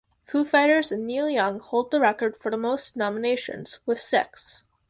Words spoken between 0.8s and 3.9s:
and Neil Young hold the record for the most nominations,